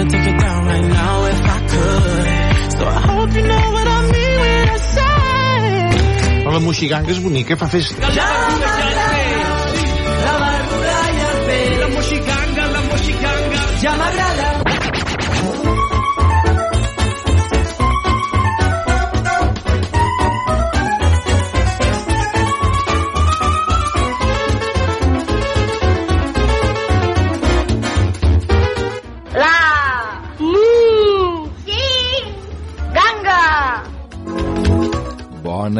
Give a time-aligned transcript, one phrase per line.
[0.00, 2.72] wanna take it down right now if I could.
[2.72, 6.44] So I hope you know what I mean when I say.
[6.50, 8.10] La moixiganga és bonica, fa festa.
[8.16, 8.28] Ja
[10.24, 11.78] La verdura i el peix.
[11.84, 13.60] La moixiganga, la moixiganga.
[13.84, 14.29] Ja m'agrada.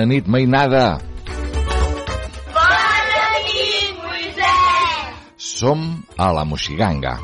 [0.00, 0.96] Bona nit, mainada.
[2.56, 5.82] Bona nit, Moisès Som
[6.16, 7.18] a la Moxiganga.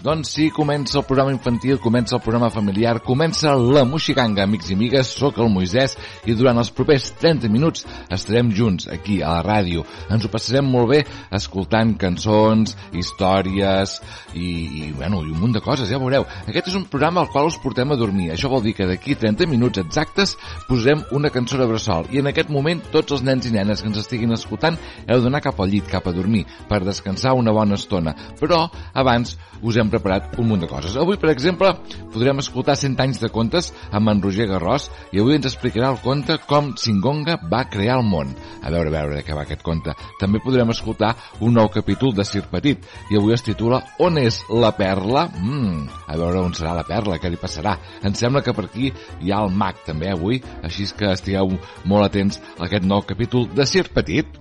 [0.00, 4.76] Doncs sí, comença el programa infantil, comença el programa familiar, comença la Moxiganga, amics i
[4.78, 5.92] amigues, sóc el Moisès
[6.24, 9.84] i durant els propers 30 minuts estarem junts aquí a la ràdio.
[10.08, 11.00] Ens ho passarem molt bé
[11.36, 13.98] escoltant cançons, històries
[14.32, 16.24] i, i, bueno, i un munt de coses, ja veureu.
[16.46, 18.30] Aquest és un programa al qual us portem a dormir.
[18.32, 20.32] Això vol dir que d'aquí 30 minuts exactes
[20.70, 23.92] posarem una cançó de bressol i en aquest moment tots els nens i nenes que
[23.92, 27.76] ens estiguin escoltant heu d'anar cap al llit, cap a dormir, per descansar una bona
[27.76, 28.16] estona.
[28.40, 28.64] Però
[28.96, 30.96] abans us hem preparat un munt de coses.
[30.96, 31.72] Avui, per exemple,
[32.14, 36.00] podrem escoltar 100 anys de contes amb en Roger Garrós i avui ens explicarà el
[36.04, 38.34] conte com Singonga va crear el món.
[38.62, 39.94] A veure, a veure què va aquest conte.
[40.20, 44.42] També podrem escoltar un nou capítol de Sir Petit i avui es titula On és
[44.50, 45.26] la perla?
[45.40, 47.76] Mm, a veure on serà la perla, què li passarà.
[48.02, 52.10] Em sembla que per aquí hi ha el mag també avui, així que estigueu molt
[52.10, 54.40] atents a aquest nou capítol de Sir Petit.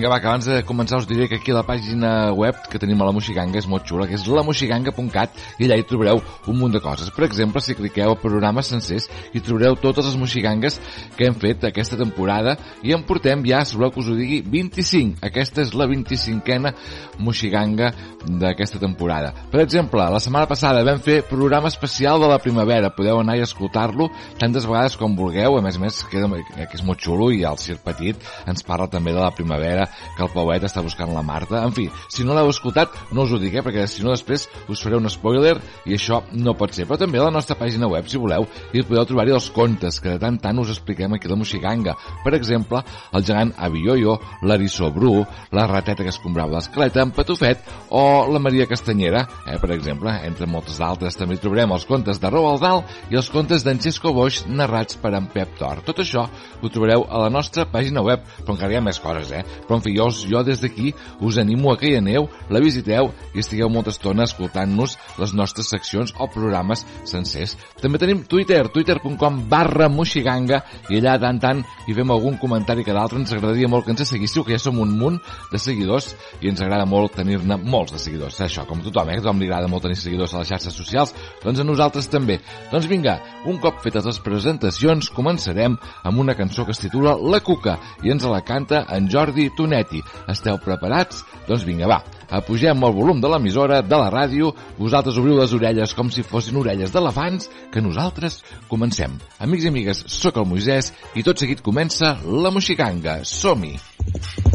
[0.00, 2.78] Vinga, va, que abans de començar us diré que aquí a la pàgina web que
[2.80, 6.56] tenim a la Moxiganga és molt xula, que és lamoxiganga.cat i allà hi trobareu un
[6.56, 7.10] munt de coses.
[7.12, 10.78] Per exemple, si cliqueu a programes sencers hi trobareu totes les moxigangues
[11.18, 14.40] que hem fet aquesta temporada i en portem ja, si voleu que us ho digui,
[14.40, 15.20] 25.
[15.28, 16.72] Aquesta és la 25a
[17.20, 17.92] moxiganga
[18.24, 19.34] d'aquesta temporada.
[19.52, 22.88] Per exemple, la setmana passada vam fer programa especial de la primavera.
[22.96, 24.08] Podeu anar i escoltar-lo
[24.40, 25.60] tantes vegades com vulgueu.
[25.60, 28.16] A més a més, queda, que és molt xulo i el Cir Petit
[28.48, 31.62] ens parla també de la primavera que el Pauet està buscant la Marta.
[31.64, 34.46] En fi, si no l'heu escoltat, no us ho dic, eh, perquè si no després
[34.68, 35.56] us faré un spoiler
[35.86, 36.86] i això no pot ser.
[36.88, 40.14] Però també a la nostra pàgina web, si voleu, hi podeu trobar-hi els contes que
[40.14, 41.96] de tant tant us expliquem aquí a la Moxiganga.
[42.24, 45.24] Per exemple, el gegant Avioio, l'Arissó Bru,
[45.56, 47.64] la rateta que escombrava l'esqueleta, en Patufet
[47.96, 51.16] o la Maria Castanyera, eh, per exemple, entre moltes d'altres.
[51.18, 55.14] També trobarem els contes de Roald Dahl i els contes d'en Xesco Boix narrats per
[55.16, 55.82] en Pep Tor.
[55.86, 56.26] Tot això
[56.60, 59.44] ho trobareu a la nostra pàgina web, però encara hi ha més coses, eh?
[59.66, 60.92] Però en fi, jo, des d'aquí
[61.24, 65.70] us animo a que hi aneu, la visiteu i estigueu molta estona escoltant-nos les nostres
[65.72, 67.56] seccions o programes sencers.
[67.80, 72.94] També tenim Twitter, twitter.com barra moxiganga i allà tant tant hi fem algun comentari que
[72.94, 75.18] d'altre ens agradaria molt que ens seguíssiu, que ja som un munt
[75.50, 78.40] de seguidors i ens agrada molt tenir-ne molts de seguidors.
[78.44, 79.18] Això, com a tothom, eh?
[79.18, 81.14] A tothom li agrada molt tenir seguidors a les xarxes socials,
[81.44, 82.40] doncs a nosaltres també.
[82.72, 83.18] Doncs vinga,
[83.50, 88.12] un cop fetes les presentacions, començarem amb una cançó que es titula La Cuca i
[88.12, 90.02] ens la canta en Jordi Tonetti.
[90.30, 91.22] Esteu preparats?
[91.46, 92.00] Doncs vinga, va,
[92.34, 96.58] apugem el volum de l'emissora, de la ràdio, vosaltres obriu les orelles com si fossin
[96.58, 99.18] orelles d'elefants, que nosaltres comencem.
[99.38, 103.20] Amics i amigues, sóc el Moisès i tot seguit comença la Moxiganga.
[103.22, 103.76] Som-hi!
[103.78, 104.49] La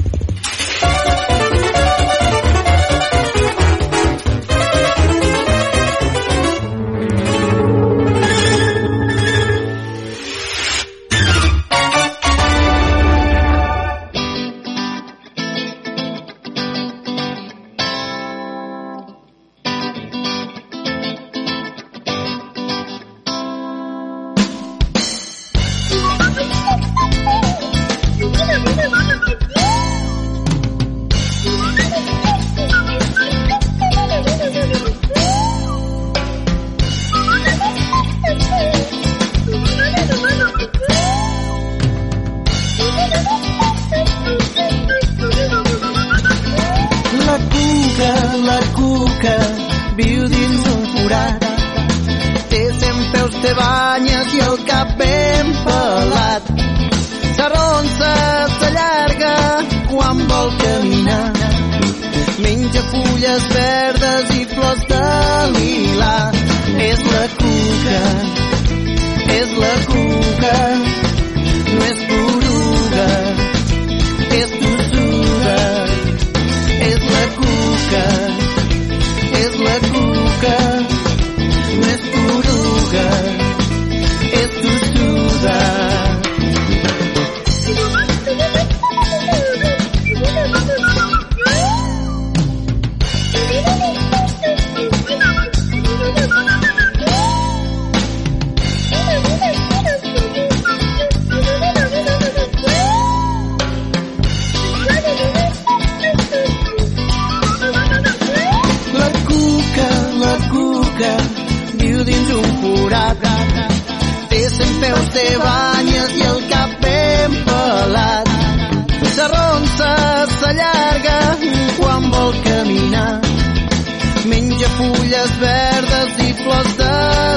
[125.05, 126.93] fulles verdes i flors de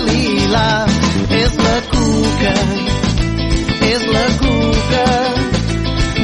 [0.06, 0.86] lila.
[1.38, 2.54] És la cuca,
[3.88, 5.04] és la cuca,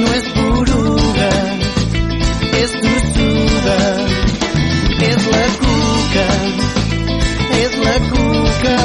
[0.00, 1.32] no és boruga,
[2.62, 3.78] és tossuda.
[5.10, 6.26] És la cuca,
[7.60, 8.78] és la cuca,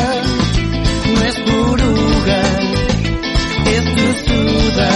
[1.14, 2.42] no és boruga,
[3.76, 4.92] és tossuda.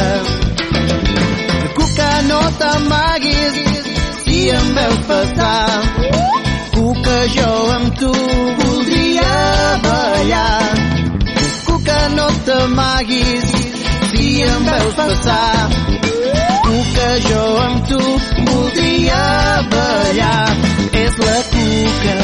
[1.80, 3.62] Cuca, no t'amaguis
[4.26, 6.03] si em veus passar.
[7.36, 8.12] Jo amb tu
[8.62, 9.34] voldria
[9.86, 10.74] ballar.
[11.66, 13.50] Cuca, no t'amaguis
[14.12, 15.70] si em veus passar.
[16.66, 18.02] Cuca, jo amb tu
[18.52, 19.24] voldria
[19.74, 20.48] ballar.
[21.04, 22.18] És la cuca,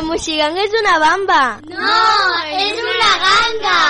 [0.00, 1.38] La moixiganga és una bamba.
[1.68, 1.96] No,
[2.58, 3.80] és una ganga.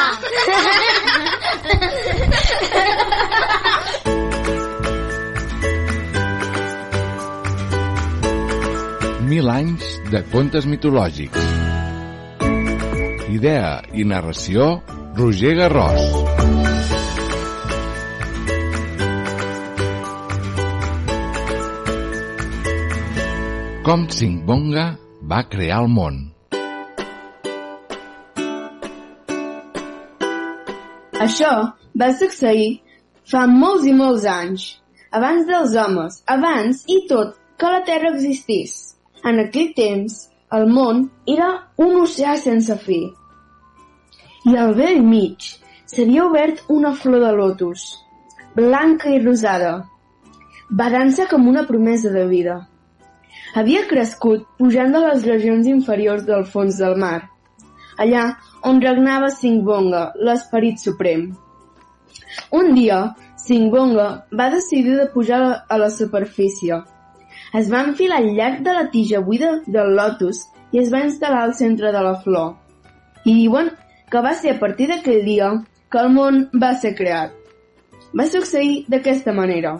[9.28, 11.44] Mil anys de contes mitològics.
[13.30, 14.66] Idea i narració,
[15.20, 16.02] Roger Garrós.
[23.86, 24.88] Com Singbonga
[25.30, 26.20] va crear el món.
[31.26, 31.50] Això
[32.02, 32.70] va succeir
[33.30, 34.64] fa molts i molts anys,
[35.14, 38.96] abans dels homes, abans i tot que la Terra existís.
[39.22, 40.16] En aquell temps,
[40.56, 41.50] el món era
[41.84, 43.02] un oceà sense fi.
[44.50, 45.50] I al vell mig
[45.92, 47.84] s'havia obert una flor de lotus,
[48.56, 49.74] blanca i rosada,
[50.82, 52.56] badant-se com una promesa de vida.
[53.54, 57.18] Havia crescut pujant de les regions inferiors del fons del mar,
[57.98, 58.24] allà
[58.70, 61.24] on regnava Singbonga, l'esperit suprem.
[62.54, 63.00] Un dia,
[63.40, 64.06] Singbonga
[64.38, 66.78] va decidir de pujar a la superfície.
[67.58, 71.42] Es va enfilar al llarg de la tija buida del lotus i es va instal·lar
[71.46, 72.54] al centre de la flor.
[73.24, 73.72] I diuen
[74.10, 75.50] que va ser a partir d'aquell dia
[75.90, 77.34] que el món va ser creat.
[78.14, 79.74] Va succeir d'aquesta manera.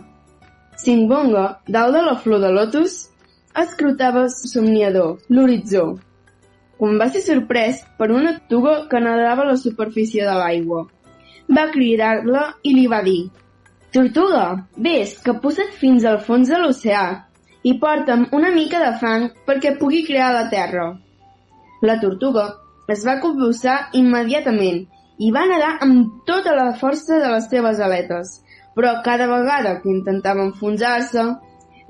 [0.83, 2.99] Singbonga, dalt de la flor de lotus,
[3.57, 5.85] escrutava somniador l'horitzó,
[6.79, 10.87] quan va ser sorprès per una tortuga que nadava a la superfície de l'aigua.
[11.51, 13.21] Va cridar-la i li va dir
[13.91, 17.07] Tortuga, vés, que posa't fins al fons de l'oceà
[17.67, 20.85] i porta'm una mica de fang perquè pugui crear la terra.
[21.83, 22.45] La tortuga
[22.95, 24.85] es va convulsar immediatament
[25.19, 28.31] i va nedar amb tota la força de les seves aletes,
[28.79, 31.27] però cada vegada que intentava enfonsar-se,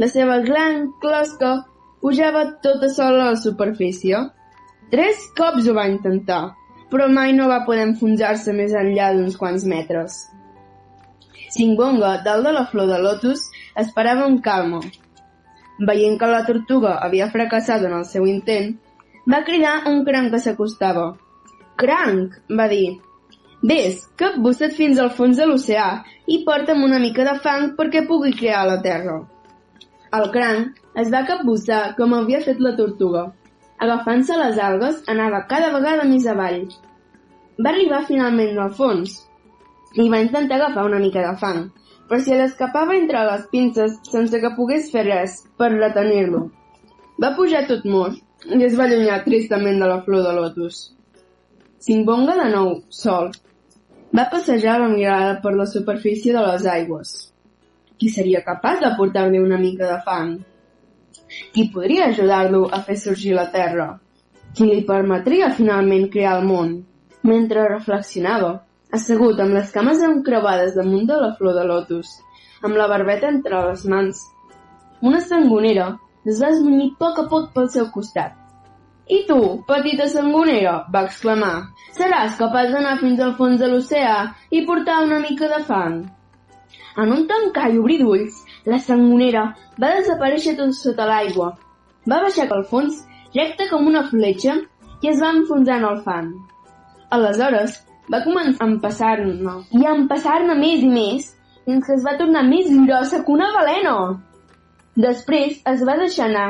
[0.00, 1.52] la seva gran closca
[2.00, 4.21] pujava tota sola a la superfície.
[4.90, 6.42] Tres cops ho va intentar,
[6.90, 10.23] però mai no va poder enfonsar-se més enllà d'uns quants metres.
[11.52, 13.42] Singonga, dalt de la flor de lotus,
[13.83, 14.80] esperava amb calma.
[15.90, 18.73] Veient que la tortuga havia fracassat en el seu intent,
[19.28, 21.11] va cridar un cranc que s'acostava.
[21.80, 22.97] Cranc, va dir,
[23.73, 25.90] vés, capbussa't fins al fons de l'oceà
[26.26, 29.19] i porta'm una mica de fang perquè pugui crear la terra.
[30.19, 33.29] El cranc es va capbussar com havia fet la tortuga.
[33.85, 36.64] Agafant-se les algues, anava cada vegada més avall.
[37.62, 39.14] Va arribar finalment al fons
[39.95, 41.62] i va intentar agafar una mica de fang,
[42.09, 46.43] però si l'escapava entre les pinces sense que pogués fer res per retenir-lo.
[47.23, 48.19] Va pujar tot moix
[48.50, 50.83] i es va allunyar tristament de la flor de lotus.
[51.79, 53.31] Singbonga de nou, sol,
[54.17, 57.29] va passejar la mirada per la superfície de les aigües.
[58.00, 60.30] Qui seria capaç de portar-li una mica de fang?
[61.52, 63.88] Qui podria ajudar-lo a fer sorgir la Terra?
[64.57, 66.71] Qui li permetria finalment crear el món?
[67.28, 68.54] Mentre reflexionava,
[68.99, 72.14] assegut amb les cames encreuades damunt de la flor de lotus,
[72.64, 74.23] amb la barbeta entre les mans,
[75.11, 75.90] una sangonera
[76.25, 78.33] es va esmunyir poc a poc pel seu costat.
[79.12, 79.38] I tu,
[79.69, 81.52] petita sangonera, va exclamar,
[81.99, 84.16] seràs capaç d'anar fins al fons de l'oceà
[84.57, 86.00] i portar una mica de fang?
[86.99, 89.44] En un tancar i obrir d'ulls, la sangonera
[89.82, 91.52] va desaparèixer tot sota l'aigua.
[92.11, 93.04] Va baixar pel fons,
[93.37, 94.56] recta com una fletxa,
[95.02, 96.32] i es va enfonsar en el fang.
[97.14, 97.78] Aleshores,
[98.12, 101.30] va començar a empassar-ne, i a empassar-ne més i més,
[101.64, 103.97] fins que es va tornar més grossa que una balena.
[104.99, 106.49] Després es va deixar anar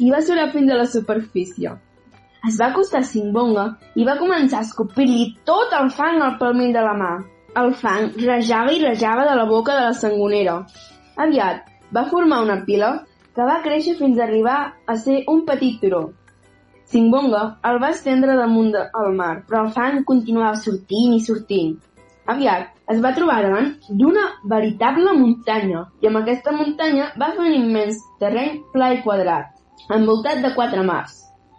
[0.00, 1.74] i va surar fins a la superfície.
[2.48, 6.72] Es va acostar a Simbonga i va començar a escopir-li tot el fang al palmell
[6.74, 7.12] de la mà.
[7.60, 10.54] El fang rejava i rejava de la boca de la sangonera.
[11.24, 11.66] Aviat
[11.96, 12.92] va formar una pila
[13.36, 16.00] que va créixer fins a arribar a ser un petit turó.
[16.92, 21.74] Simbonga el va estendre damunt del mar, però el fang continuava sortint i sortint.
[22.32, 23.68] Aviat es va trobar davant
[24.00, 29.50] d'una veritable muntanya i amb aquesta muntanya va fer un immens terreny pla i quadrat,
[29.98, 31.18] envoltat de quatre mars.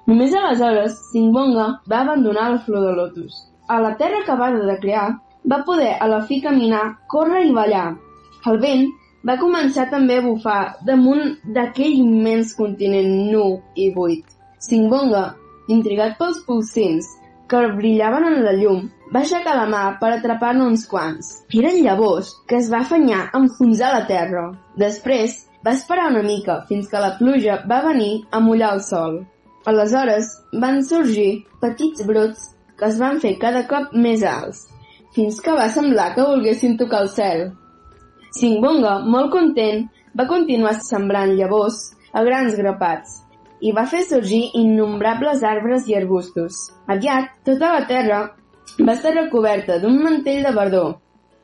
[0.10, 3.38] Només aleshores Simbonga va abandonar la flor de lotus.
[3.70, 5.06] A la terra acabada de crear,
[5.50, 7.88] va poder a la fi caminar, córrer i ballar.
[8.50, 8.88] El vent
[9.28, 13.46] va començar també a bufar damunt d'aquell immens continent nu
[13.76, 14.26] i buit.
[14.60, 15.34] Simbonga,
[15.72, 17.08] intrigat pels pulsins
[17.48, 21.34] que brillaven en la llum, va aixecar la mà per atrapar-ne uns quants.
[21.54, 24.46] Eren llavors que es va afanyar a enfonsar la terra.
[24.80, 29.22] Després va esperar una mica fins que la pluja va venir a mullar el sol.
[29.70, 34.66] Aleshores van sorgir petits brots que es van fer cada cop més alts,
[35.16, 37.44] fins que va semblar que volguessin tocar el cel.
[38.34, 39.86] Singbonga, molt content,
[40.18, 43.20] va continuar sembrant llavors a grans grapats
[43.64, 46.58] i va fer sorgir innombrables arbres i arbustos.
[46.92, 48.20] Aviat, tota la terra
[48.80, 50.90] va estar recoberta d'un mantell de verdor.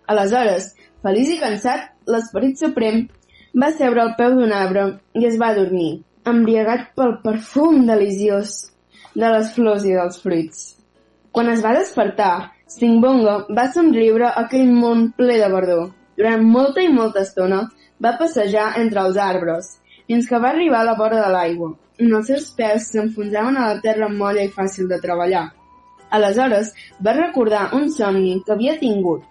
[0.09, 0.73] Aleshores,
[1.05, 3.05] feliç i cansat, l'esperit suprem
[3.63, 4.85] va seure al peu d'un arbre
[5.15, 8.57] i es va dormir, embriagat pel perfum deliciós
[9.15, 10.59] de les flors i dels fruits.
[11.31, 15.88] Quan es va despertar, Singbonga va somriure a aquell món ple de verdor.
[16.19, 17.63] Durant molta i molta estona
[18.05, 19.71] va passejar entre els arbres,
[20.05, 21.71] fins que va arribar a la vora de l'aigua,
[22.03, 25.47] on els seus peus s'enfonsaven a la terra molla i fàcil de treballar.
[26.19, 26.71] Aleshores,
[27.05, 29.25] va recordar un somni que havia tingut.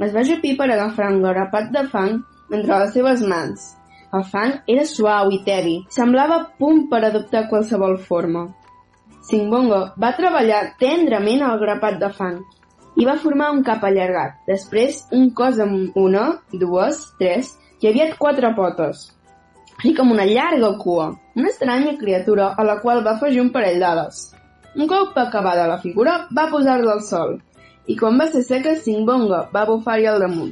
[0.00, 2.18] Es va jupir per agafar un grapat de fang
[2.48, 3.72] entre les seves mans.
[4.16, 8.48] El fang era suau i tevi, semblava punt per adoptar qualsevol forma.
[9.28, 12.38] Singbongo va treballar tendrament al grapat de fang
[12.98, 18.16] i va formar un cap allargat, després un cos amb una, dues, tres i aviat
[18.18, 19.04] quatre potes,
[19.78, 23.78] així com una llarga cua, una estranya criatura a la qual va afegir un parell
[23.78, 24.24] d'ales.
[24.74, 27.36] Un cop acabada la figura, va posar-la al sol,
[27.86, 30.50] i quan va ser seca, Singbonga va bufar-hi al damunt.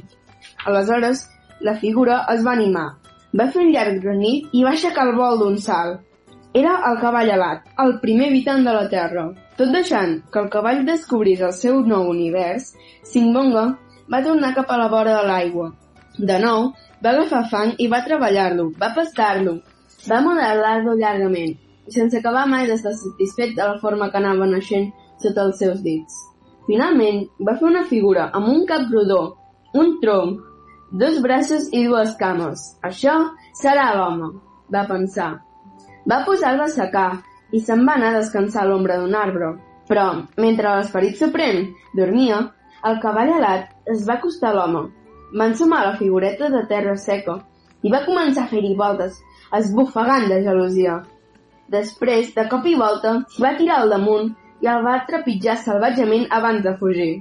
[0.65, 1.25] Aleshores,
[1.67, 2.87] la figura es va animar,
[3.35, 5.99] va fer un llarg granit i va aixecar el vol d'un salt.
[6.55, 9.27] Era el cavall alat, el primer habitant de la Terra.
[9.57, 12.69] Tot deixant que el cavall descobrís el seu nou univers,
[13.11, 13.63] Singbonga
[14.13, 15.71] va tornar cap a la vora de l'aigua.
[16.17, 16.67] De nou,
[17.03, 19.55] va agafar fang i va treballar-lo, va pastar-lo,
[20.09, 21.55] va modelar-lo llargament,
[21.89, 24.91] sense acabar mai d'estar satisfet de la forma que anava naixent
[25.23, 26.19] sota els seus dits.
[26.67, 29.21] Finalment, va fer una figura amb un cap rodó,
[29.73, 30.41] un tronc,
[30.91, 32.61] dos braços i dues cames.
[32.85, 33.15] Això
[33.61, 34.35] serà l'home,
[34.73, 35.31] va pensar.
[36.07, 37.09] Va posar-lo a secar
[37.51, 39.53] i se'n va anar a descansar a l'ombra d'un arbre.
[39.87, 40.07] Però,
[40.43, 42.39] mentre l'esperit suprem dormia,
[42.87, 44.87] el cavall alat es va acostar a l'home.
[45.37, 47.37] Va ensumar la figureta de terra seca
[47.83, 49.15] i va començar a fer-hi voltes,
[49.59, 50.99] esbufegant de gelosia.
[51.71, 53.13] Després, de cop i volta,
[53.43, 57.11] va tirar al damunt i el va trepitjar salvatgement abans de fugir.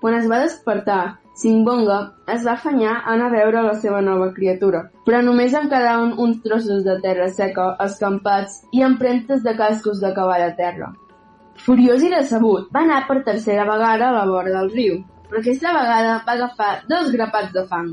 [0.00, 1.94] Quan es va despertar, Singbonga
[2.32, 6.12] es va afanyar a anar a veure la seva nova criatura, però només en quedaven
[6.24, 10.92] uns trossos de terra seca escampats i empremtes de cascos de cavall a terra.
[11.64, 15.72] Furiós i decebut, va anar per tercera vegada a la vora del riu, però aquesta
[15.74, 17.90] vegada va agafar dos grapats de fang.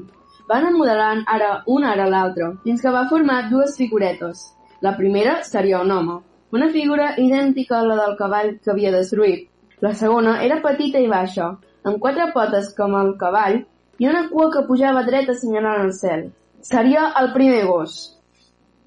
[0.52, 4.44] Va anar modelant ara un ara l'altre, fins que va formar dues figuretes.
[4.86, 6.20] La primera seria un home,
[6.54, 9.50] una figura idèntica a la del cavall que havia destruït.
[9.82, 11.50] La segona era petita i baixa,
[11.84, 13.62] amb quatre potes com el cavall
[14.00, 16.30] i una cua que pujava dreta assenyalant el cel.
[16.62, 18.00] Seria el primer gos.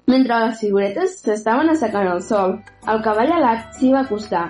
[0.09, 2.57] Mentre les figuretes s'estaven assecant al sol,
[2.91, 4.49] el cavall alat s'hi va acostar.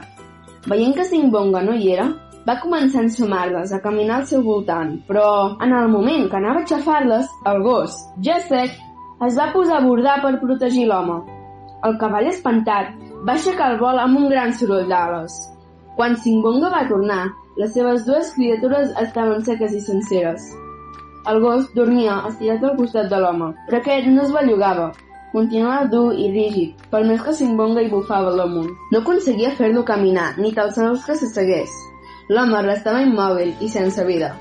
[0.68, 2.08] Veient que Singbonga no hi era,
[2.48, 5.28] va començar a ensumar-les, a caminar al seu voltant, però
[5.64, 7.96] en el moment que anava a aixafar-les, el gos,
[8.26, 8.74] ja sec,
[9.28, 11.22] es va posar a bordar per protegir l'home.
[11.88, 12.92] El cavall espantat
[13.28, 15.38] va aixecar el vol amb un gran soroll d'ales.
[15.96, 17.22] Quan Singonga va tornar,
[17.56, 20.46] les seves dues criatures estaven seques i senceres.
[21.30, 24.92] El gos dormia estirat al costat de l'home, però aquest no es bellugava.
[25.34, 28.70] Continuava dur i rígid, per més que Simbonga hi bufava l'amunt.
[28.92, 31.70] No aconseguia fer-lo caminar, ni sols que s'assegués.
[32.30, 34.34] L'home restava immòbil i sense vida.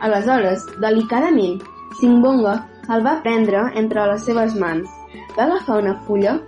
[0.00, 1.60] Aleshores, delicadament,
[2.00, 2.56] Simbonga
[2.94, 4.88] el va prendre entre les seves mans.
[5.36, 6.38] Va agafar una fulla,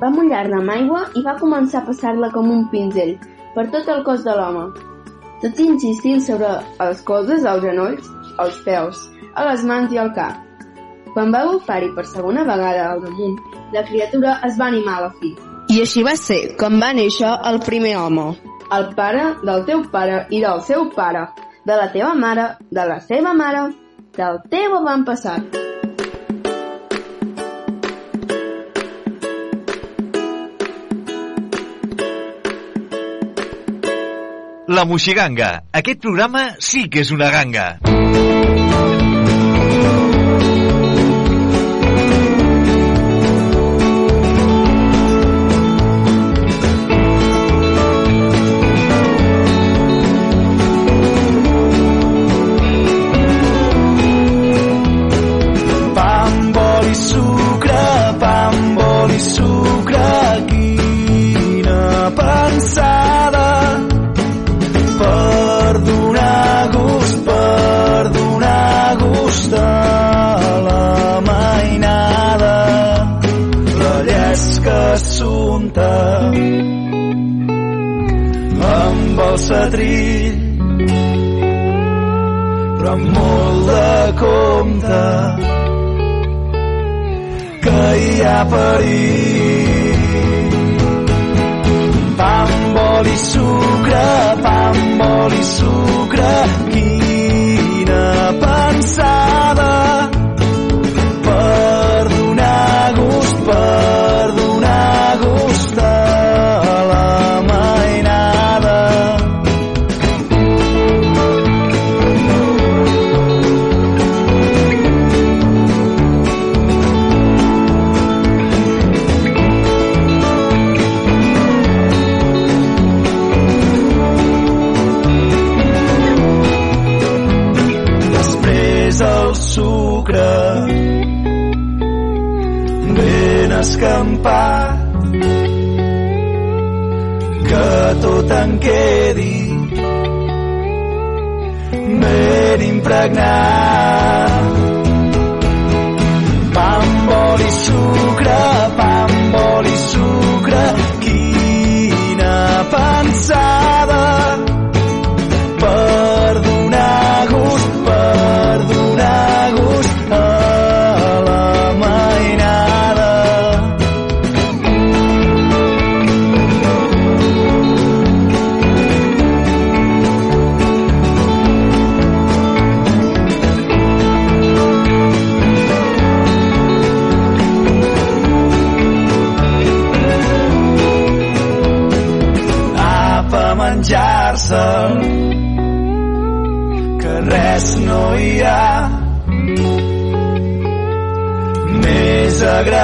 [0.00, 3.18] va mullar-la amb aigua i va començar a passar-la com un pinzell
[3.54, 4.89] per tot el cos de l'home.
[5.40, 6.50] Tot insistint sobre
[6.84, 8.08] els colzes, els genolls,
[8.44, 9.04] els peus,
[9.34, 10.40] a les mans i al cap.
[11.14, 13.38] Quan va bufar-hi per segona vegada al damunt,
[13.74, 15.32] la criatura es va animar a la fi.
[15.70, 18.26] I així va ser com va néixer el primer home.
[18.76, 21.24] El pare del teu pare i del seu pare,
[21.66, 23.66] de la teva mare, de la seva mare,
[24.16, 25.60] del teu avantpassat.
[34.80, 35.48] La Moixiganga.
[35.76, 37.68] Aquest programa sí que és una ganga.
[88.50, 89.19] Hi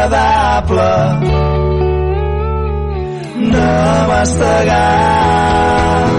[0.06, 0.92] agradable
[3.50, 6.10] de mastegar.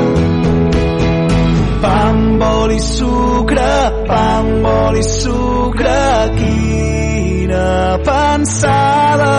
[1.82, 3.74] Pa amb oli i sucre,
[4.08, 6.00] pa amb oli i sucre,
[6.38, 9.36] quina pensada.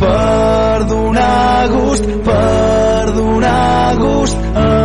[0.00, 4.79] Per donar gust, per donar gust a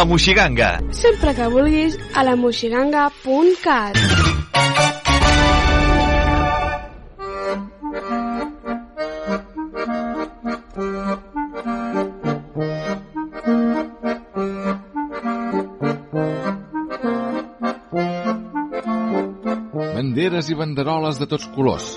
[0.00, 0.80] La Moixiganga.
[0.96, 3.98] Sempre que vulguis a la moixiganga.cat.
[19.98, 21.92] Banderes i banderoles de tots colors.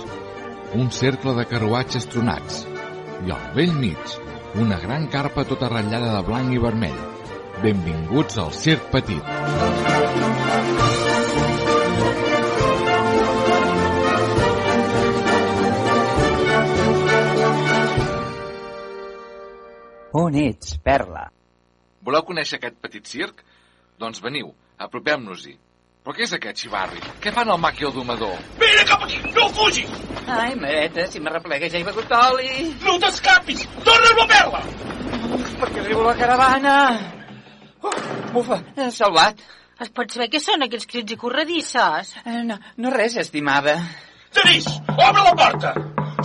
[0.75, 2.65] Un cercle de carruatges tronats.
[3.23, 4.19] I al vell mig,
[4.59, 7.12] una gran carpa tota ratllada de blanc i vermell.
[7.63, 9.23] Benvinguts al Circ Petit.
[20.11, 21.29] On ets, Perla?
[22.03, 23.39] Voleu conèixer aquest petit circ?
[23.95, 24.51] Doncs veniu,
[24.83, 25.55] apropem-nos-hi.
[26.03, 26.99] Però què és aquest xivarri?
[27.23, 28.35] Què fan el maqui i el domador?
[28.59, 29.23] Vine cap aquí!
[29.39, 29.97] No fugis!
[30.27, 32.53] Ai, mareta, si m'arreplega ja he begut oli.
[32.83, 33.63] No t'escapis!
[33.87, 34.63] Torna'm la perla!
[35.63, 36.79] Perquè arribo a la caravana.
[38.33, 39.41] Ufa, he salvat.
[39.83, 42.13] Es pot saber què són aquests crits i corredisses?
[42.23, 43.75] Eh, no, no res, estimada.
[44.33, 45.73] Genís, obre la porta!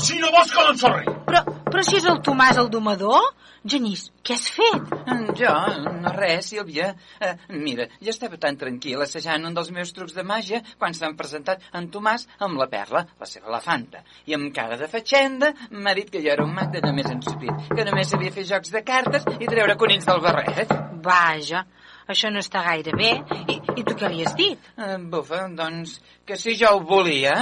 [0.00, 1.12] Si no vols que l'ensorri!
[1.26, 3.26] Però, però si és el Tomàs el domador?
[3.68, 4.92] Genís, què has fet?
[5.36, 5.52] Jo,
[6.00, 6.92] no res, Sílvia.
[7.20, 11.18] Eh, mira, jo estava tan tranquil assajant un dels meus trucs de màgia quan s'han
[11.18, 14.00] presentat en Tomàs amb la perla, la seva elefanta.
[14.30, 17.68] I amb cara de fatxenda m'ha dit que jo era un mag de només ensupit,
[17.74, 20.72] que només sabia fer jocs de cartes i treure conills del barret.
[21.04, 21.66] Vaja,
[22.08, 23.12] això no està gaire bé.
[23.52, 24.70] I, i tu què li has dit?
[24.80, 27.34] Eh, bufa, doncs, que si jo ho volia,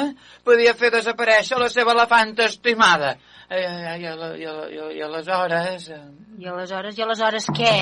[0.46, 3.14] podia fer desaparèixer la seva elefanta estimada.
[3.48, 5.88] Eh, i, i, i, i, i aleshores...
[5.94, 6.02] Eh,
[6.36, 7.74] I aleshores, i aleshores què?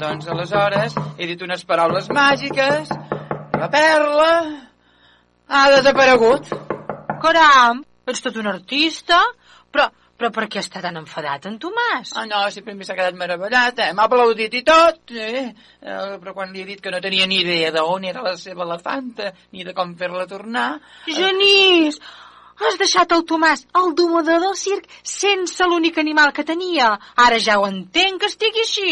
[0.00, 2.88] doncs aleshores he dit unes paraules màgiques,
[3.60, 4.32] la perla
[5.46, 6.48] ha desaparegut.
[7.20, 9.20] Caram, ets tot un artista?
[9.70, 9.90] Però,
[10.20, 12.10] però per què està tan enfadat en Tomàs?
[12.20, 13.92] Ah, no, sempre m'ha quedat meravellat, eh?
[13.96, 15.46] M'ha aplaudit i tot, eh?
[15.80, 16.00] eh?
[16.20, 19.30] Però quan li he dit que no tenia ni idea d'on era la seva elefanta,
[19.56, 20.66] ni de com fer-la tornar...
[21.08, 21.96] Genís,
[22.60, 26.92] has deixat el Tomàs, el domador del circ, sense l'únic animal que tenia.
[27.16, 28.90] Ara ja ho entenc que estigui així.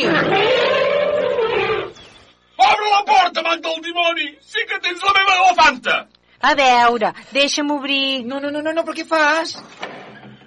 [2.58, 4.32] Obre la porta, amant del dimoni!
[4.40, 6.00] Sí que tens la meva elefanta!
[6.40, 8.24] A veure, deixa'm obrir...
[8.24, 9.58] No, no, no, no, no, però què fas?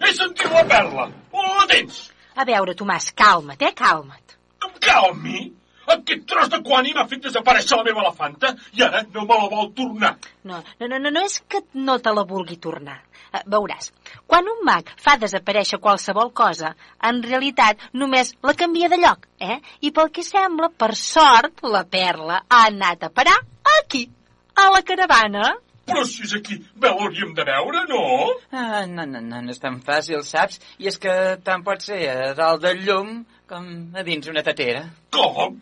[0.01, 1.07] He sentit la perla!
[1.31, 2.03] On la tens?
[2.35, 4.37] A veure, Tomàs, calma't, eh, calma't.
[4.65, 5.49] Em calmi!
[5.91, 9.47] Aquest tros de quani m'ha fet desaparèixer la meva elefanta i ara no me la
[9.51, 10.11] vol tornar.
[10.47, 12.99] No, no, no, no, no és que no te la vulgui tornar.
[13.31, 13.91] Eh, veuràs,
[14.27, 16.73] quan un mag fa desaparèixer qualsevol cosa,
[17.09, 19.59] en realitat només la canvia de lloc, eh?
[19.81, 23.37] I pel que sembla, per sort, la perla ha anat a parar
[23.79, 24.07] aquí,
[24.55, 25.53] a la caravana.
[25.91, 28.04] Però si és aquí, bé l'hauríem de veure, no?
[28.51, 30.62] Ah, no, no, no, no és tan fàcil, saps?
[30.80, 33.17] I és que tant pot ser a dalt del llum
[33.51, 34.86] com a dins una tatera.
[35.12, 35.58] Com?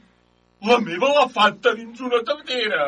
[0.70, 2.84] La meva elefanta dins una tatera.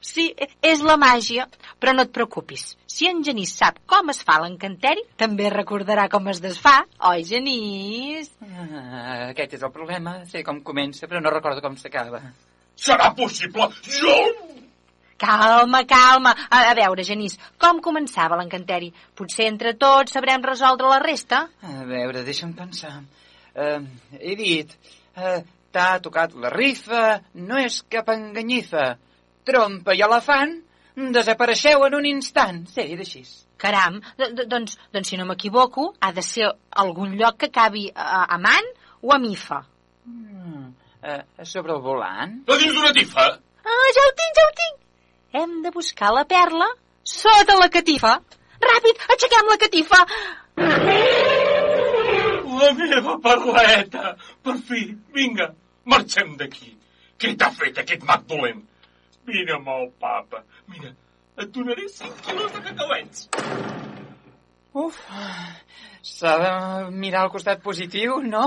[0.00, 0.30] Sí,
[0.64, 1.44] és la màgia,
[1.80, 2.62] però no et preocupis.
[2.88, 6.78] Si en Genís sap com es fa l'encanteri, també recordarà com es desfà,
[7.10, 8.30] oi, Genís?
[8.46, 10.20] Ah, aquest és el problema.
[10.30, 12.22] Sé com comença, però no recordo com s'acaba.
[12.80, 13.68] Serà possible?
[13.84, 14.16] Jo...
[15.20, 16.34] Calma, calma.
[16.48, 18.90] A, a veure, Genís, com començava l'encanteri?
[19.14, 21.44] Potser entre tots sabrem resoldre la resta?
[21.60, 22.98] A veure, deixa'm pensar.
[23.54, 23.80] Uh,
[24.18, 24.76] he dit...
[25.16, 28.96] Uh, T'ha tocat la rifa, no és cap enganyifa.
[29.46, 30.56] Trompa i elefant
[31.14, 32.64] desapareixeu en un instant.
[32.72, 33.22] Sí, d'així.
[33.60, 36.50] Caram, doncs, doncs si no m'equivoco, ha de ser
[36.82, 39.60] algun lloc que acabi a, a man o a mifa.
[40.10, 40.66] Mm,
[41.04, 42.40] uh, sobre el volant?
[42.50, 43.28] A dins d'una tifa?
[43.62, 44.79] Ah, ja ho tinc, ja ho tinc.
[45.32, 46.66] Hem de buscar la perla
[47.06, 48.16] sota la catifa.
[48.60, 50.00] Ràpid, aixequem la catifa.
[52.60, 54.16] La meva perleta!
[54.44, 54.82] Per fi,
[55.14, 55.46] vinga,
[55.94, 56.74] marxem d'aquí.
[57.20, 58.60] Què t'ha fet aquest mag dolent?
[59.30, 60.42] Vine amb el papa.
[60.72, 60.90] Mira,
[61.38, 63.28] et donaré 5 quilos de cacauets.
[64.72, 64.98] Uf,
[66.06, 66.50] s'ha de
[66.94, 68.44] mirar al costat positiu, no?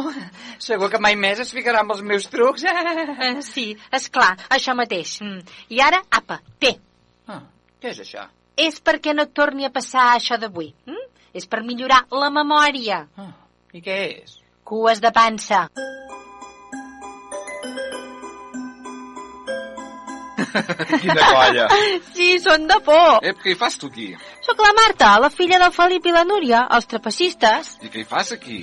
[0.67, 2.63] Segur que mai més es ficarà amb els meus trucs.
[2.63, 5.17] Eh, sí, és clar, això mateix.
[5.23, 5.43] Mm.
[5.75, 6.77] I ara, apa, té.
[7.27, 7.41] Ah,
[7.81, 8.27] què és això?
[8.55, 10.71] És perquè no et torni a passar això d'avui.
[10.87, 11.09] Mm?
[11.33, 13.03] És per millorar la memòria.
[13.19, 13.33] Ah,
[13.73, 14.37] I què és?
[14.63, 15.67] Cues de pansa.
[21.01, 21.67] Quina colla.
[22.13, 23.19] Sí, són de por.
[23.25, 24.11] Ep, què hi fas tu aquí?
[24.45, 27.75] Sóc la Marta, la filla del Felip i la Núria, els trapecistes.
[27.83, 28.59] I què hi fas aquí?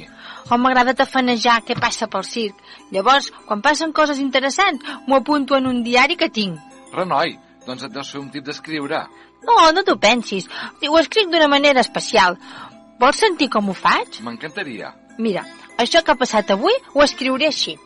[0.50, 2.58] Oh, m'agrada tafanejar què passa pel circ.
[2.94, 6.58] Llavors, quan passen coses interessants, m'ho apunto en un diari que tinc.
[6.94, 9.04] Renoi, doncs et deus fer un tip d'escriure.
[9.46, 10.48] No, no t'ho pensis.
[10.88, 12.36] Ho escric d'una manera especial.
[13.00, 14.20] Vols sentir com ho faig?
[14.26, 14.92] M'encantaria.
[15.18, 15.44] Mira,
[15.80, 17.78] això que ha passat avui ho escriuré així.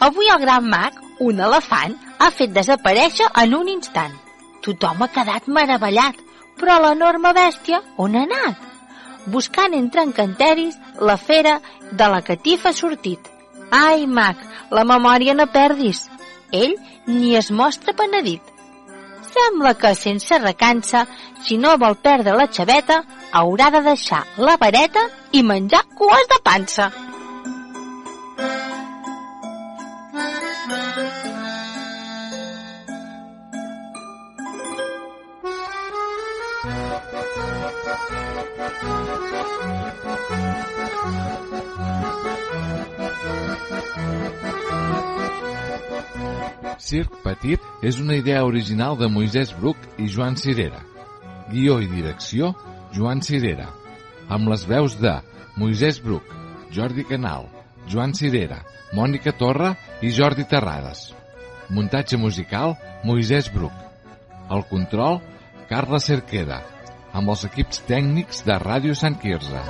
[0.00, 4.14] Avui el gran mag, un elefant, ha fet desaparèixer en un instant.
[4.64, 6.16] Tothom ha quedat meravellat,
[6.60, 8.62] però l'enorme bèstia on ha anat?
[9.34, 11.58] Buscant entre encanteris, la fera
[11.92, 13.28] de la catifa ha sortit.
[13.70, 16.06] Ai, mag, la memòria no perdis.
[16.50, 16.74] Ell
[17.06, 18.42] ni es mostra penedit.
[19.30, 21.04] Sembla que, sense recança,
[21.44, 23.02] si no vol perdre la xaveta,
[23.36, 26.90] haurà de deixar la vareta i menjar cues de pansa.
[46.90, 50.80] Circ Petit és una idea original de Moisès Bruc i Joan Cirera.
[51.50, 52.50] Guió i direcció,
[52.96, 53.68] Joan Cirera.
[54.28, 55.12] Amb les veus de
[55.60, 56.26] Moisès Bruc,
[56.74, 57.46] Jordi Canal,
[57.86, 58.58] Joan Cirera,
[58.92, 61.10] Mònica Torra i Jordi Terrades.
[61.70, 62.74] Muntatge musical,
[63.06, 63.72] Moisès Bruc.
[64.50, 65.20] El control,
[65.70, 66.58] Carla Cerqueda.
[67.14, 69.62] Amb els equips tècnics de Ràdio Sant Quirze.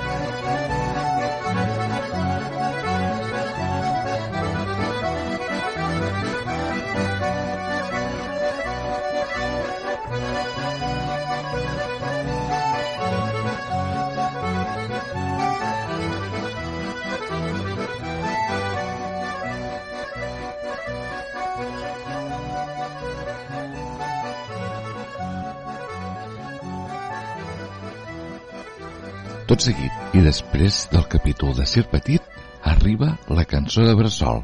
[29.51, 32.23] Tot seguit, i després del capítol de Sir Petit,
[32.71, 34.39] arriba la cançó de Bressol.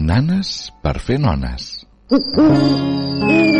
[0.00, 1.68] Nanes per fer nones.
[2.08, 3.55] Sonsoneta,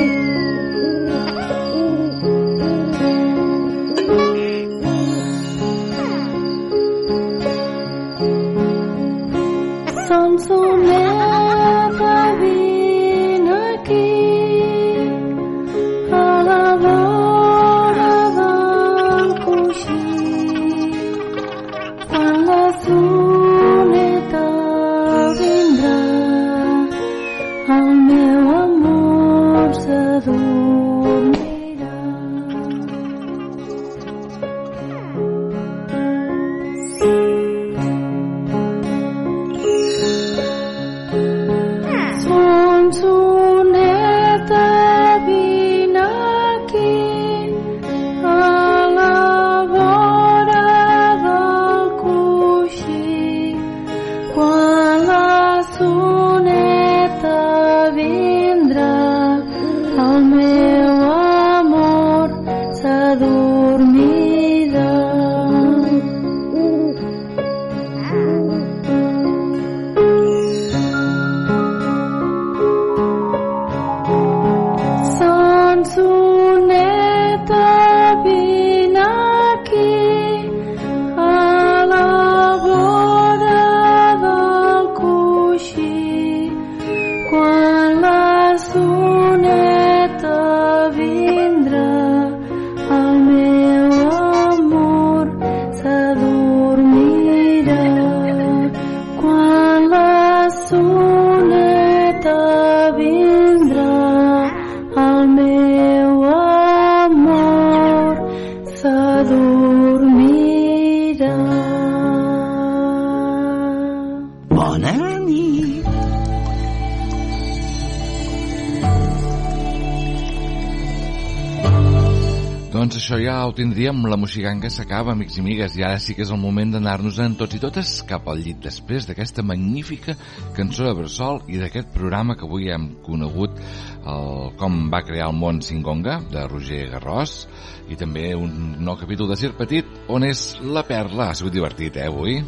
[123.57, 127.38] tindríem, la moxiganga s'acaba, amics i amigues, i ara sí que és el moment d'anar-nos-en
[127.40, 130.16] tots i totes cap al llit després d'aquesta magnífica
[130.57, 135.40] cançó de Bressol i d'aquest programa que avui hem conegut el, com va crear el
[135.40, 137.42] món Singonga, de Roger Garrós,
[137.88, 141.31] i també un nou capítol de Cir Petit, on és la perla.
[141.31, 142.42] Ha sigut divertit, eh, avui?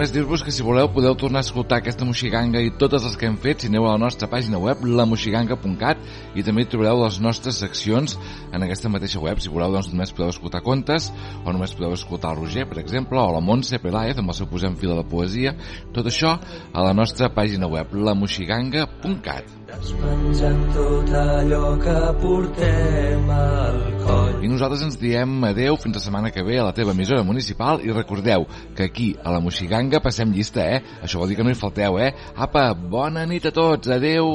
[0.00, 3.26] Només dir-vos que si voleu podeu tornar a escoltar aquesta moxiganga i totes les que
[3.28, 6.00] hem fet si aneu a la nostra pàgina web lamoxiganga.cat
[6.40, 8.16] i també trobareu les nostres seccions
[8.48, 9.44] en aquesta mateixa web.
[9.44, 11.12] Si voleu doncs només podeu escoltar contes
[11.44, 14.48] o només podeu escoltar el Roger, per exemple, o la Montse Peláez amb el seu
[14.48, 15.52] posem fil de la poesia.
[15.92, 19.59] Tot això a la nostra pàgina web lamoxiganga.cat.
[19.70, 24.42] Despenjant tot allò que portem al coll.
[24.44, 27.82] I nosaltres ens diem adeu fins la setmana que ve a la teva emissora municipal
[27.84, 30.82] i recordeu que aquí a la Moxiganga passem llista, eh?
[31.04, 32.10] Això vol dir que no hi falteu, eh?
[32.36, 34.26] Apa, bona nit a tots, adeu!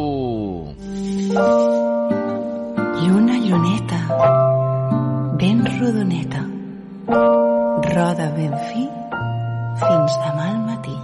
[3.05, 3.99] Lluna, lluneta,
[5.41, 6.45] ben rodoneta,
[7.91, 8.87] roda ben fi
[9.83, 10.95] fins demà al matí.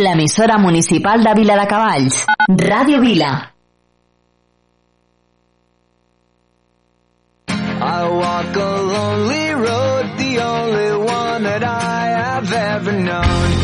[0.00, 2.24] L'emissora municipal de Vila de Cavalls.
[2.48, 3.52] Ràdio Vila.
[7.48, 13.61] I walk a lonely road, the only one that I have ever known.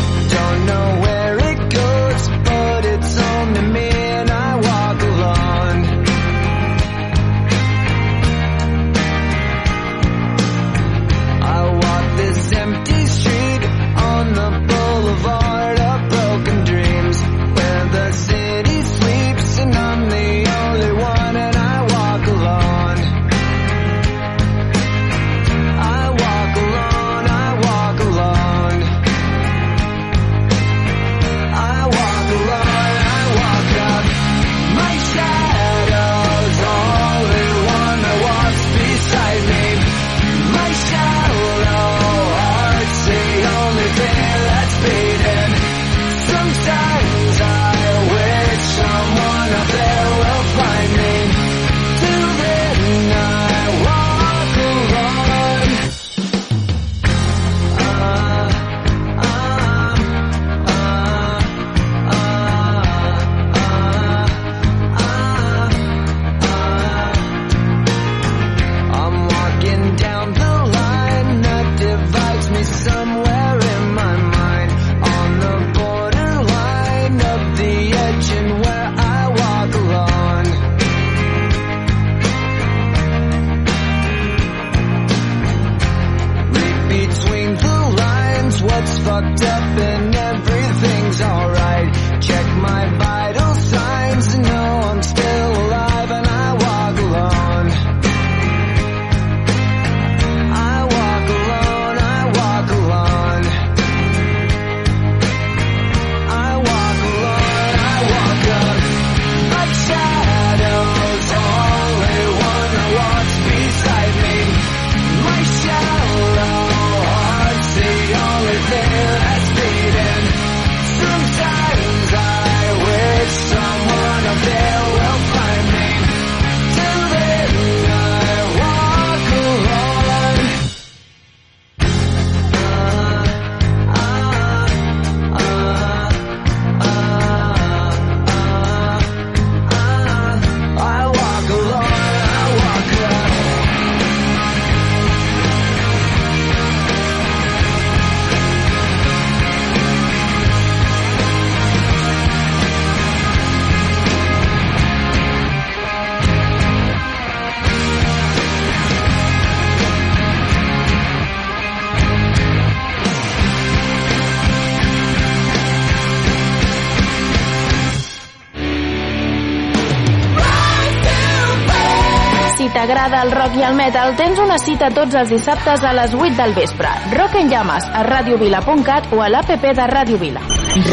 [173.59, 176.89] I el metal, tens una cita tots els dissabtes a les 8 del vespre.
[177.11, 180.43] Rock en llames a radiovila.cat o a l'APP de Ràdio Vila.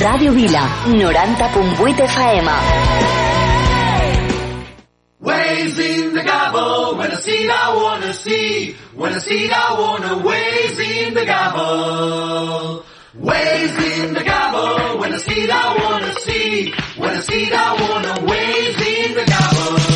[0.03, 2.51] Ràdio Vila, 90.8 FM.
[5.21, 10.19] Waves in the gobble, when I see I wanna see, when I see I wanna
[10.27, 12.85] waves in the gobble.
[13.15, 18.15] Waves in the gobble, when I see I wanna see, when I see I wanna
[18.27, 19.96] waves in the gobble.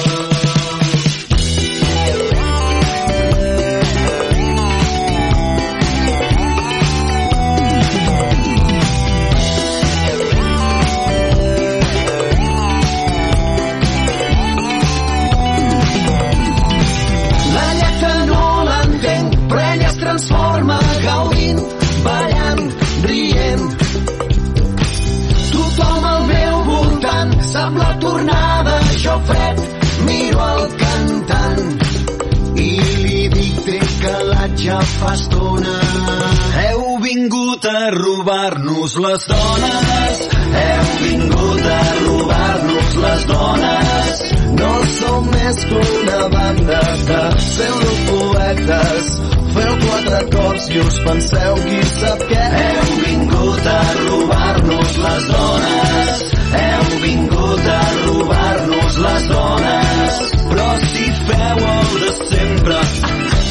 [39.01, 40.19] Les dones,
[40.61, 44.19] heu vingut a robar-nos les dones.
[44.59, 49.09] No som més que una banda de pseudopoetes.
[49.55, 52.45] Feu quatre acords i us penseu qui sap què.
[52.65, 56.23] Heu vingut a robar-nos les dones.
[56.61, 60.21] Heu vingut a robar-nos les dones.
[60.51, 62.85] Però si feu el de sempre,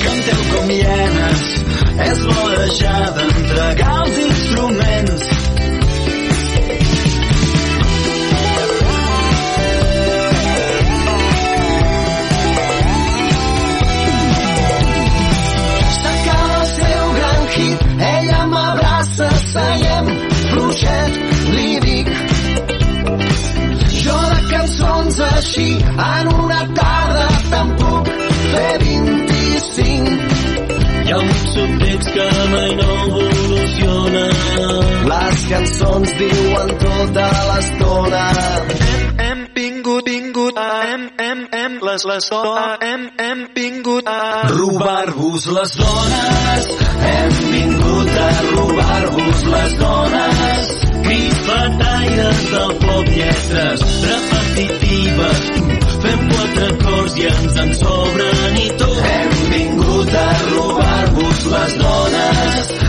[0.05, 1.51] canteu com hienes.
[2.09, 5.38] És l'hora ja d'entregar els instruments.
[20.79, 21.11] Fluixet,
[21.55, 22.07] li dic.
[24.03, 25.69] Jo de cançons així,
[26.05, 28.11] en una tarda te'n puc
[28.53, 30.17] fer 25.
[31.05, 34.25] Hi ha un subtext que mai no evoluciona.
[35.11, 38.25] Les cançons diuen tota l'estona.
[38.39, 43.47] Hem, hem vingut, vingut, hem, hem, hem, les, les dones, hem, hem
[43.99, 46.67] vingut a robar-vos les dones.
[47.01, 50.67] Hem vingut a robar-vos les dones.
[51.03, 55.39] Crits bataires del pop, lletres repetitives.
[55.99, 59.01] Fem quatre acords i ens en sobren i tot.
[59.15, 62.88] Hem vingut a robar-vos les dones.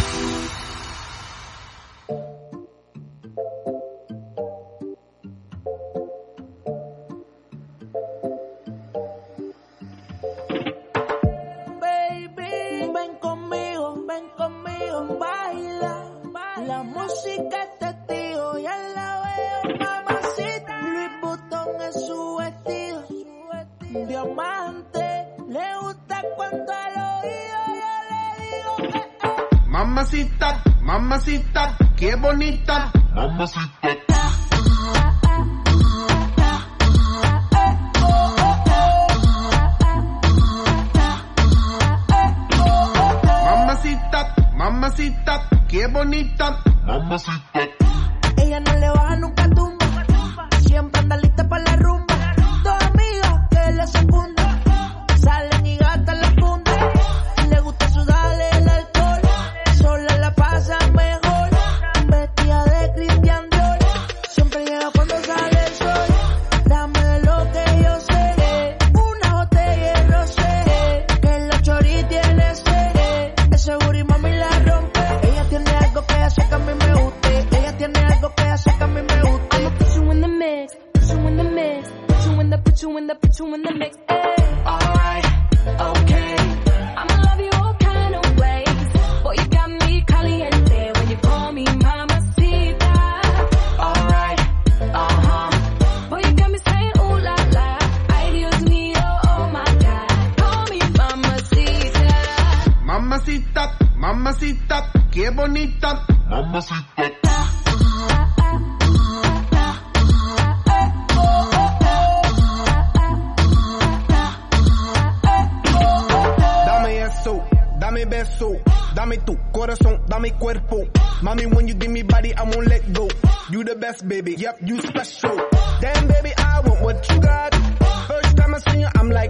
[17.11, 20.81] Música es testigo, ya la veo, mamacita.
[20.81, 25.27] Luis Butón es su vestido, diamante.
[25.49, 29.67] Le gusta cuando al oído yo le digo que.
[29.67, 30.63] Mamacita.
[30.81, 32.91] Mamacita, mamacita, qué bonita.
[33.13, 34.00] Mamacita.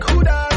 [0.10, 0.51] Who da?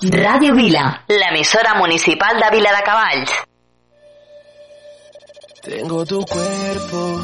[0.00, 3.32] Ràdio Vila, la emisora municipal de Vila de Cavalls.
[5.60, 7.20] Tengo tu cuerpo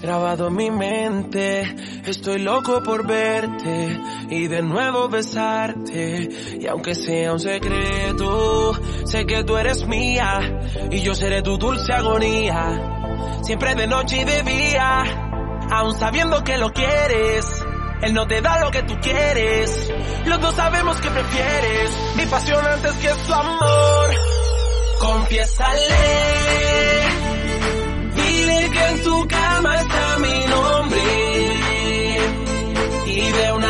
[0.00, 1.74] grabado en mi mente,
[2.06, 3.98] estoy loco por verte
[4.30, 6.28] y de nuevo besarte.
[6.60, 8.74] Y aunque sea un secreto,
[9.06, 10.62] sé que tú eres mía
[10.92, 15.02] y yo seré tu dulce agonía, siempre de noche y de día,
[15.68, 17.64] aun sabiendo que lo quieres.
[18.02, 19.92] Él no te da lo que tú quieres.
[20.26, 24.10] Los dos sabemos que prefieres mi pasión antes que su amor.
[25.00, 25.80] Confiésale.
[28.14, 31.02] Dile que en tu cama está mi nombre.
[33.06, 33.63] Y de una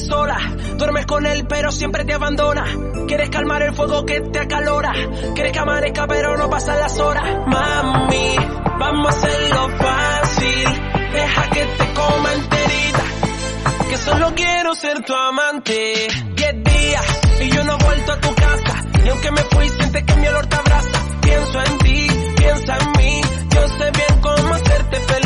[0.00, 0.38] sola.
[0.76, 2.64] Duermes con él, pero siempre te abandona.
[3.06, 4.92] Quieres calmar el fuego que te acalora.
[5.34, 7.24] Quieres que amanezca, pero no pasan las horas.
[7.46, 8.36] Mami,
[8.78, 10.64] vamos a hacerlo fácil.
[11.12, 13.04] Deja que te coma enterita.
[13.90, 16.08] Que solo quiero ser tu amante.
[16.34, 18.84] Diez días y yo no he vuelto a tu casa.
[19.04, 21.00] Y aunque me fui, sientes que mi olor te abraza.
[21.22, 23.20] Pienso en ti, piensa en mí.
[23.50, 25.25] Yo sé bien cómo hacerte feliz.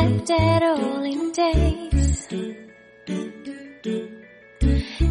[0.00, 2.28] left at all in days.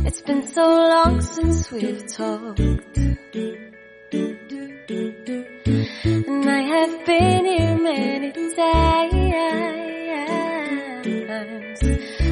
[0.07, 2.59] It's been so long since we've talked.
[6.29, 8.55] And I have been here many times.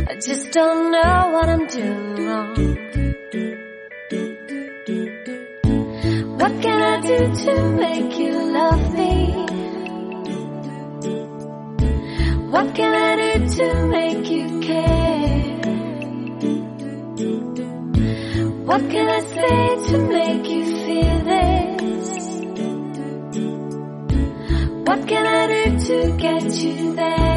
[0.10, 2.56] I just don't know what I'm doing wrong.
[6.40, 7.54] What can I do to
[7.84, 9.67] make you love me?
[12.50, 15.28] What can I do to make you care?
[18.66, 22.10] What can I say to make you feel this?
[24.88, 27.37] What can I do to get you there?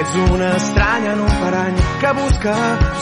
[0.00, 2.54] Ets una estranya en un parany que busca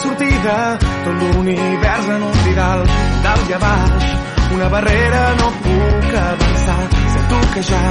[0.03, 0.77] sortida.
[1.05, 2.85] Tot l'univers en un didal
[3.25, 4.15] dalt i a baix
[4.55, 6.83] una barrera no puc avançar.
[7.13, 7.83] Sento que ja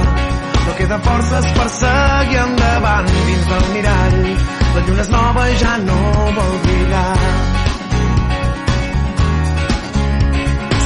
[0.65, 3.11] no queden forces per seguir endavant.
[3.27, 4.21] Dins del mirall
[4.75, 5.99] la lluna és nova i ja no
[6.39, 7.15] vol brillar.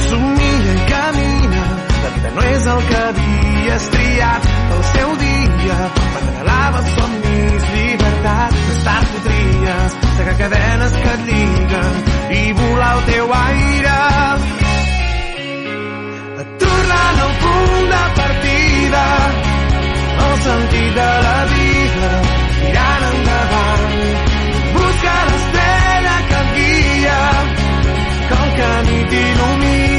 [0.04, 1.66] Somia i camina.
[2.04, 4.50] La vida no és el que havies triat.
[4.76, 5.29] El seu dia
[5.68, 11.98] quan anhelaves somnis llibertat més tard podries segar cadenes que et lliguen
[12.38, 13.98] i volar al teu aire.
[16.62, 19.04] Tornant al punt de partida
[20.24, 22.10] el sentit de la vida
[22.62, 23.86] mirant endavant
[24.78, 27.22] busca l'estrella que guia
[28.28, 29.89] que el camí t'il·lumina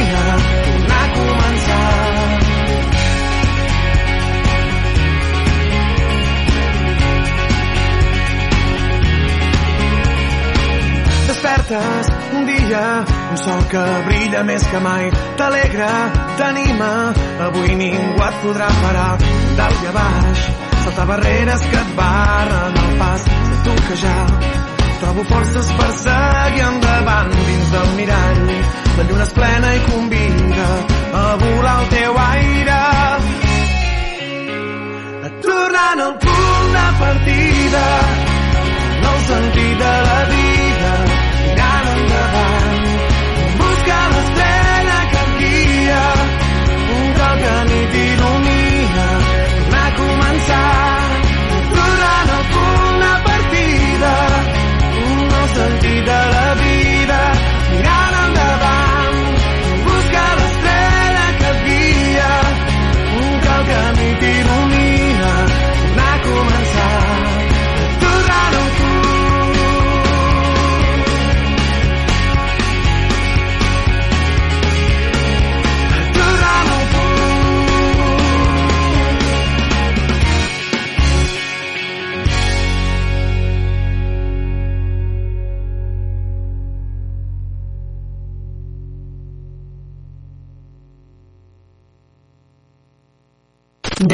[11.51, 15.09] despertes un dia un sol que brilla més que mai.
[15.37, 15.89] T'alegra,
[16.39, 16.91] t'anima
[17.47, 19.17] avui ningú et podrà parar.
[19.57, 20.45] Dalt i a baix
[20.83, 23.27] saltar barreres que et barren el pas.
[23.49, 24.17] Sento que ja
[25.01, 28.43] trobo forces per seguir endavant dins del mirall.
[28.97, 30.69] La lluna és plena i convida
[31.21, 32.79] a volar al teu aire.
[35.41, 37.85] Tornant al punt de partida.
[39.01, 40.40] No el sentit de la vida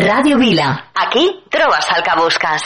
[0.07, 0.67] Ràdio Vila.
[0.95, 2.61] Aquí trobes el que busques.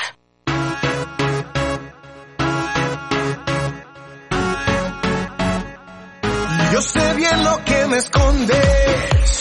[6.71, 9.40] Yo sé bien lo que me escondes